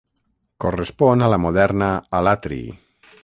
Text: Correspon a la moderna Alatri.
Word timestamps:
Correspon 0.63 1.25
a 1.27 1.29
la 1.35 1.39
moderna 1.45 1.91
Alatri. 2.21 2.61